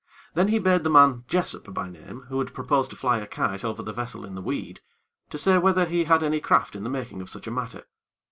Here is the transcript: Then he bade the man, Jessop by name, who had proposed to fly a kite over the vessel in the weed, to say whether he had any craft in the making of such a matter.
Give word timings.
Then 0.33 0.47
he 0.47 0.57
bade 0.57 0.83
the 0.83 0.89
man, 0.89 1.25
Jessop 1.27 1.71
by 1.75 1.87
name, 1.87 2.21
who 2.21 2.39
had 2.39 2.55
proposed 2.55 2.89
to 2.89 2.95
fly 2.97 3.19
a 3.19 3.27
kite 3.27 3.63
over 3.63 3.83
the 3.83 3.93
vessel 3.93 4.25
in 4.25 4.33
the 4.33 4.41
weed, 4.41 4.81
to 5.29 5.37
say 5.37 5.59
whether 5.59 5.85
he 5.85 6.05
had 6.05 6.23
any 6.23 6.39
craft 6.39 6.75
in 6.75 6.83
the 6.83 6.89
making 6.89 7.21
of 7.21 7.29
such 7.29 7.45
a 7.45 7.51
matter. 7.51 7.85